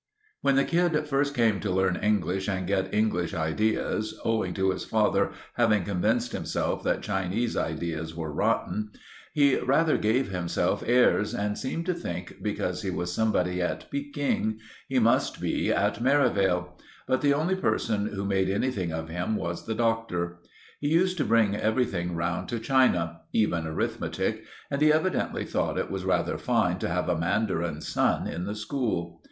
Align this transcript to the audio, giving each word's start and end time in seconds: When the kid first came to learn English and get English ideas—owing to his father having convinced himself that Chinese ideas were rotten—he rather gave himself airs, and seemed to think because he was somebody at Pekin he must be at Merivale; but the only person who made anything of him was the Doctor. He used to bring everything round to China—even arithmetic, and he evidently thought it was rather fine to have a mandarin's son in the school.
When 0.41 0.55
the 0.55 0.63
kid 0.63 1.07
first 1.07 1.35
came 1.35 1.59
to 1.59 1.69
learn 1.69 1.95
English 1.95 2.47
and 2.47 2.65
get 2.65 2.91
English 2.91 3.35
ideas—owing 3.35 4.55
to 4.55 4.71
his 4.71 4.83
father 4.83 5.29
having 5.53 5.83
convinced 5.83 6.31
himself 6.31 6.81
that 6.83 7.03
Chinese 7.03 7.55
ideas 7.55 8.15
were 8.15 8.33
rotten—he 8.33 9.57
rather 9.59 9.99
gave 9.99 10.29
himself 10.31 10.81
airs, 10.87 11.35
and 11.35 11.55
seemed 11.55 11.85
to 11.85 11.93
think 11.93 12.41
because 12.41 12.81
he 12.81 12.89
was 12.89 13.13
somebody 13.13 13.61
at 13.61 13.91
Pekin 13.91 14.57
he 14.89 14.97
must 14.97 15.39
be 15.39 15.69
at 15.71 16.01
Merivale; 16.01 16.75
but 17.07 17.21
the 17.21 17.35
only 17.35 17.55
person 17.55 18.07
who 18.07 18.25
made 18.25 18.49
anything 18.49 18.91
of 18.91 19.07
him 19.07 19.35
was 19.35 19.67
the 19.67 19.75
Doctor. 19.75 20.39
He 20.79 20.87
used 20.87 21.17
to 21.17 21.25
bring 21.25 21.55
everything 21.55 22.15
round 22.15 22.49
to 22.49 22.57
China—even 22.59 23.67
arithmetic, 23.67 24.45
and 24.71 24.81
he 24.81 24.91
evidently 24.91 25.45
thought 25.45 25.77
it 25.77 25.91
was 25.91 26.05
rather 26.05 26.39
fine 26.39 26.79
to 26.79 26.89
have 26.89 27.07
a 27.07 27.15
mandarin's 27.15 27.87
son 27.87 28.25
in 28.25 28.45
the 28.45 28.55
school. 28.55 29.19